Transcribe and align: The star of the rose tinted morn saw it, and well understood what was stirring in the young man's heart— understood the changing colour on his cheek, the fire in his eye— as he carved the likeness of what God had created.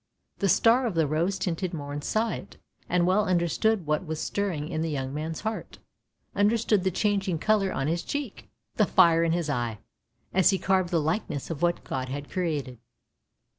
The 0.39 0.49
star 0.49 0.87
of 0.87 0.95
the 0.95 1.05
rose 1.05 1.37
tinted 1.37 1.75
morn 1.75 2.01
saw 2.01 2.31
it, 2.31 2.57
and 2.89 3.05
well 3.05 3.25
understood 3.27 3.85
what 3.85 4.03
was 4.03 4.19
stirring 4.19 4.67
in 4.67 4.81
the 4.81 4.89
young 4.89 5.13
man's 5.13 5.41
heart— 5.41 5.77
understood 6.35 6.83
the 6.83 6.89
changing 6.89 7.37
colour 7.37 7.71
on 7.71 7.85
his 7.85 8.01
cheek, 8.01 8.49
the 8.77 8.87
fire 8.87 9.23
in 9.23 9.31
his 9.31 9.47
eye— 9.47 9.77
as 10.33 10.49
he 10.49 10.57
carved 10.57 10.89
the 10.89 10.99
likeness 10.99 11.51
of 11.51 11.61
what 11.61 11.83
God 11.83 12.09
had 12.09 12.31
created. 12.31 12.79